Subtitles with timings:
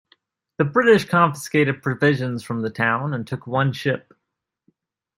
[0.57, 4.11] The British confiscated provisions from the town and took one ship.